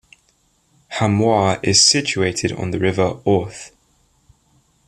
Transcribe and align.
Hamoir 0.99 1.59
is 1.61 1.85
situated 1.85 2.51
on 2.53 2.71
the 2.71 2.79
river 2.79 3.19
Ourthe. 3.23 3.69